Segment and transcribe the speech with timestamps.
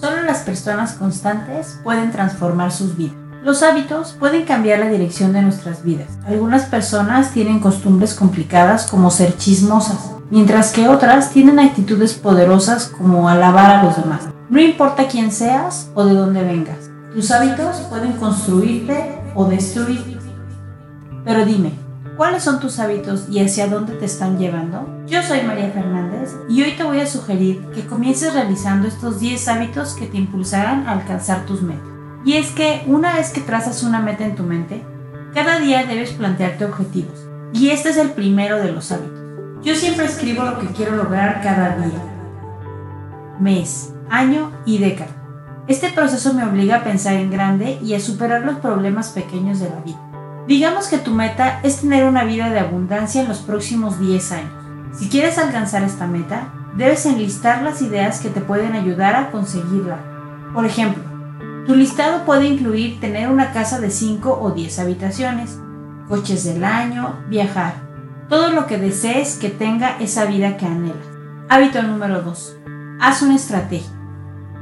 [0.00, 3.16] Solo las personas constantes pueden transformar sus vidas.
[3.44, 6.08] Los hábitos pueden cambiar la dirección de nuestras vidas.
[6.26, 13.28] Algunas personas tienen costumbres complicadas como ser chismosas, mientras que otras tienen actitudes poderosas como
[13.28, 14.22] alabar a los demás.
[14.48, 20.16] No importa quién seas o de dónde vengas, tus hábitos pueden construirte o destruirte.
[21.26, 21.74] Pero dime,
[22.20, 24.86] ¿cuáles son tus hábitos y hacia dónde te están llevando?
[25.06, 29.48] Yo soy María Fernández y hoy te voy a sugerir que comiences realizando estos 10
[29.48, 31.88] hábitos que te impulsarán a alcanzar tus metas.
[32.26, 34.84] Y es que una vez que trazas una meta en tu mente,
[35.32, 37.26] cada día debes plantearte objetivos.
[37.54, 39.18] Y este es el primero de los hábitos.
[39.62, 42.02] Yo siempre escribo lo que quiero lograr cada día,
[43.40, 45.16] mes, año y década.
[45.68, 49.70] Este proceso me obliga a pensar en grande y a superar los problemas pequeños de
[49.70, 50.09] la vida.
[50.46, 54.52] Digamos que tu meta es tener una vida de abundancia en los próximos 10 años.
[54.92, 59.98] Si quieres alcanzar esta meta, debes enlistar las ideas que te pueden ayudar a conseguirla.
[60.52, 61.02] Por ejemplo,
[61.66, 65.58] tu listado puede incluir tener una casa de 5 o 10 habitaciones,
[66.08, 67.74] coches del año, viajar,
[68.28, 70.96] todo lo que desees que tenga esa vida que anhelas.
[71.48, 72.56] Hábito número 2.
[73.00, 73.99] Haz una estrategia.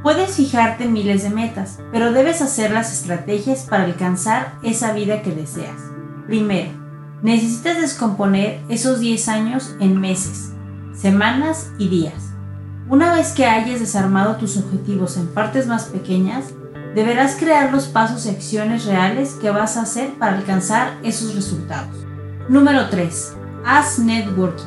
[0.03, 5.31] Puedes fijarte miles de metas, pero debes hacer las estrategias para alcanzar esa vida que
[5.31, 5.81] deseas.
[6.27, 6.71] Primero,
[7.21, 10.53] necesitas descomponer esos 10 años en meses,
[10.93, 12.33] semanas y días.
[12.87, 16.53] Una vez que hayas desarmado tus objetivos en partes más pequeñas,
[16.95, 22.05] Deberás crear los pasos y acciones reales que vas a hacer para alcanzar esos resultados.
[22.49, 23.35] Número 3.
[23.63, 24.65] Haz networking.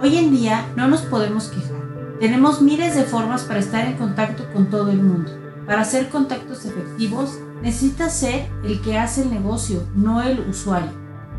[0.00, 1.83] Hoy en día no nos podemos quejar.
[2.20, 5.30] Tenemos miles de formas para estar en contacto con todo el mundo.
[5.66, 10.92] Para hacer contactos efectivos, necesitas ser el que hace el negocio, no el usuario.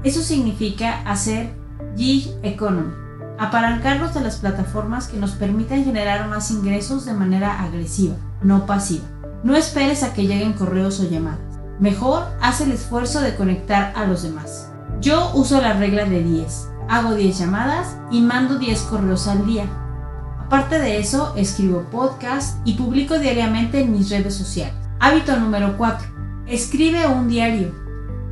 [0.04, 1.54] Eso significa hacer
[1.96, 2.94] gig economy,
[3.40, 9.06] apalancarnos de las plataformas que nos permitan generar más ingresos de manera agresiva, no pasiva.
[9.44, 11.40] No esperes a que lleguen correos o llamadas.
[11.80, 14.72] Mejor haz el esfuerzo de conectar a los demás.
[15.02, 16.70] Yo uso la regla de 10.
[16.90, 19.66] Hago 10 llamadas y mando 10 correos al día.
[20.46, 24.76] Aparte de eso, escribo podcast y publico diariamente en mis redes sociales.
[25.00, 26.08] Hábito número 4.
[26.48, 27.72] Escribe un diario.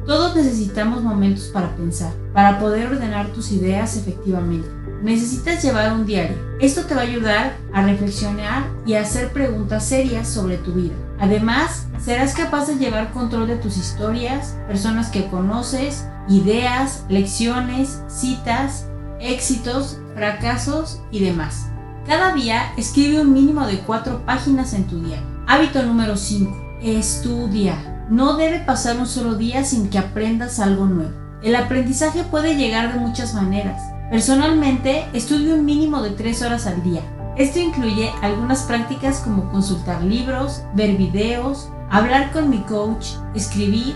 [0.05, 6.37] Todos necesitamos momentos para pensar, para poder ordenar tus ideas efectivamente necesitas llevar un diario.
[6.59, 10.95] Esto te va a ayudar a reflexionar y a hacer preguntas serias sobre tu vida.
[11.19, 18.87] Además, serás capaz de llevar control de tus historias, personas que conoces, ideas, lecciones, citas,
[19.19, 21.67] éxitos, fracasos y demás.
[22.05, 25.25] Cada día escribe un mínimo de cuatro páginas en tu diario.
[25.47, 26.79] Hábito número 5.
[26.81, 28.05] Estudia.
[28.09, 31.13] No debe pasar un solo día sin que aprendas algo nuevo.
[31.41, 33.81] El aprendizaje puede llegar de muchas maneras
[34.13, 37.01] Personalmente, estudio un mínimo de 3 horas al día.
[37.35, 43.95] Esto incluye algunas prácticas como consultar libros, ver videos, hablar con mi coach, escribir,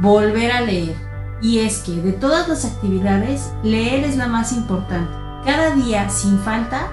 [0.00, 0.96] volver a leer.
[1.42, 5.12] Y es que de todas las actividades, leer es la más importante.
[5.44, 6.88] Cada día, sin falta,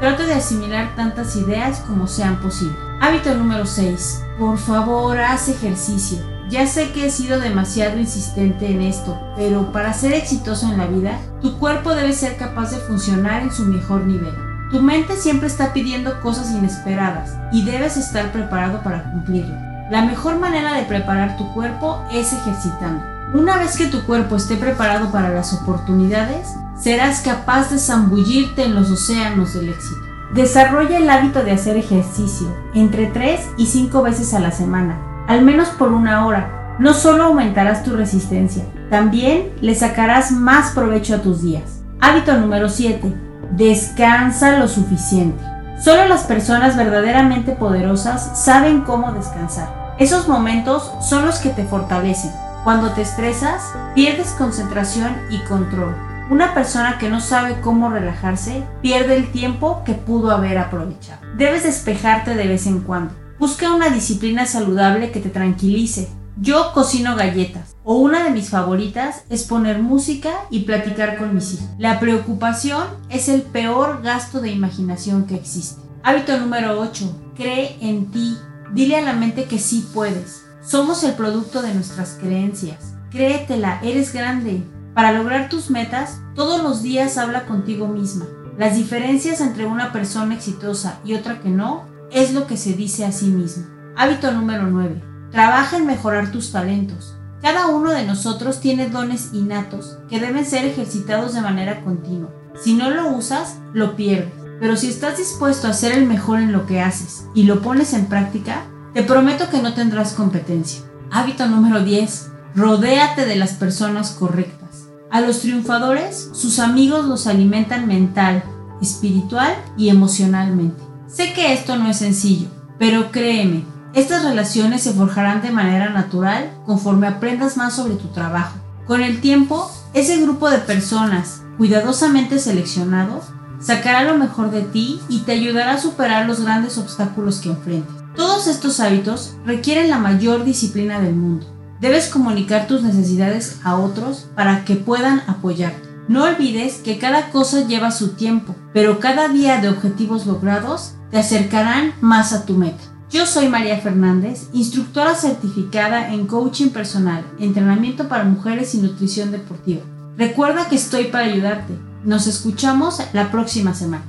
[0.00, 2.78] trato de asimilar tantas ideas como sean posibles.
[3.00, 4.24] Hábito número 6.
[4.38, 6.18] Por favor, haz ejercicio.
[6.48, 10.86] Ya sé que he sido demasiado insistente en esto, pero para ser exitoso en la
[10.86, 14.34] vida, tu cuerpo debe ser capaz de funcionar en su mejor nivel.
[14.70, 19.54] Tu mente siempre está pidiendo cosas inesperadas y debes estar preparado para cumplirlo.
[19.90, 23.19] La mejor manera de preparar tu cuerpo es ejercitando.
[23.34, 26.48] Una vez que tu cuerpo esté preparado para las oportunidades,
[26.78, 30.00] serás capaz de zambullirte en los océanos del éxito.
[30.34, 35.42] Desarrolla el hábito de hacer ejercicio entre 3 y 5 veces a la semana al
[35.42, 36.76] menos por una hora.
[36.80, 41.82] No solo aumentarás tu resistencia, también le sacarás más provecho a tus días.
[42.00, 43.14] Hábito número 7.
[43.52, 45.40] Descansa lo suficiente.
[45.80, 49.94] Solo las personas verdaderamente poderosas saben cómo descansar.
[50.00, 52.32] Esos momentos son los que te fortalecen.
[52.64, 55.96] Cuando te estresas, pierdes concentración y control.
[56.28, 61.22] Una persona que no sabe cómo relajarse pierde el tiempo que pudo haber aprovechado.
[61.38, 63.14] Debes despejarte de vez en cuando.
[63.38, 66.10] Busca una disciplina saludable que te tranquilice.
[66.36, 71.54] Yo cocino galletas o una de mis favoritas es poner música y platicar con mis
[71.54, 71.66] hijos.
[71.78, 75.80] La preocupación es el peor gasto de imaginación que existe.
[76.02, 77.32] Hábito número 8.
[77.36, 78.36] Cree en ti.
[78.74, 80.49] Dile a la mente que sí puedes.
[80.62, 82.94] Somos el producto de nuestras creencias.
[83.10, 84.62] Créetela, eres grande.
[84.94, 88.26] Para lograr tus metas, todos los días habla contigo misma.
[88.58, 93.06] Las diferencias entre una persona exitosa y otra que no es lo que se dice
[93.06, 93.64] a sí mismo.
[93.96, 95.02] Hábito número 9.
[95.30, 97.16] Trabaja en mejorar tus talentos.
[97.40, 102.28] Cada uno de nosotros tiene dones innatos que deben ser ejercitados de manera continua.
[102.62, 104.34] Si no lo usas, lo pierdes.
[104.60, 107.94] pero si estás dispuesto a ser el mejor en lo que haces y lo pones
[107.94, 110.82] en práctica, te prometo que no tendrás competencia.
[111.12, 112.30] Hábito número 10.
[112.56, 114.88] Rodéate de las personas correctas.
[115.10, 118.42] A los triunfadores, sus amigos los alimentan mental,
[118.82, 120.82] espiritual y emocionalmente.
[121.06, 122.48] Sé que esto no es sencillo,
[122.78, 123.64] pero créeme,
[123.94, 128.56] estas relaciones se forjarán de manera natural conforme aprendas más sobre tu trabajo.
[128.86, 133.20] Con el tiempo, ese grupo de personas cuidadosamente seleccionado
[133.60, 137.99] sacará lo mejor de ti y te ayudará a superar los grandes obstáculos que enfrentes.
[138.16, 141.46] Todos estos hábitos requieren la mayor disciplina del mundo.
[141.80, 145.88] Debes comunicar tus necesidades a otros para que puedan apoyarte.
[146.08, 151.18] No olvides que cada cosa lleva su tiempo, pero cada día de objetivos logrados te
[151.18, 152.82] acercarán más a tu meta.
[153.10, 159.82] Yo soy María Fernández, instructora certificada en coaching personal, entrenamiento para mujeres y nutrición deportiva.
[160.16, 161.78] Recuerda que estoy para ayudarte.
[162.04, 164.04] Nos escuchamos la próxima semana.